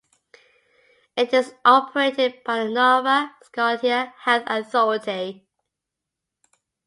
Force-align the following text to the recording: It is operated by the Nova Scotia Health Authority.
It 1.15 1.31
is 1.31 1.53
operated 1.63 2.43
by 2.43 2.63
the 2.63 2.69
Nova 2.71 3.35
Scotia 3.43 4.15
Health 4.17 4.45
Authority. 4.47 5.47